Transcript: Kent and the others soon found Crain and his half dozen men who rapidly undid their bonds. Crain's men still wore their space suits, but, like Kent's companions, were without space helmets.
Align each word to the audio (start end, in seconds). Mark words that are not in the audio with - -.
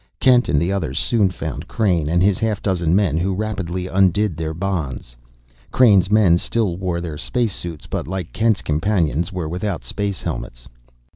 Kent 0.19 0.49
and 0.49 0.59
the 0.59 0.71
others 0.71 0.97
soon 0.97 1.29
found 1.29 1.67
Crain 1.67 2.09
and 2.09 2.23
his 2.23 2.39
half 2.39 2.59
dozen 2.63 2.95
men 2.95 3.19
who 3.19 3.35
rapidly 3.35 3.85
undid 3.85 4.35
their 4.35 4.55
bonds. 4.55 5.15
Crain's 5.71 6.09
men 6.09 6.39
still 6.39 6.75
wore 6.75 7.01
their 7.01 7.19
space 7.19 7.53
suits, 7.53 7.85
but, 7.85 8.07
like 8.07 8.33
Kent's 8.33 8.63
companions, 8.63 9.31
were 9.31 9.47
without 9.47 9.83
space 9.83 10.23
helmets. 10.23 10.67